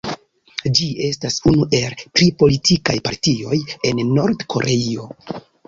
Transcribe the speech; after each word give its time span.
Ĝi 0.79 0.87
estas 1.07 1.37
unu 1.51 1.67
el 1.81 1.93
tri 2.01 2.31
politikaj 2.41 2.97
partioj 3.11 3.61
en 3.93 4.05
Nord-Koreio. 4.17 5.09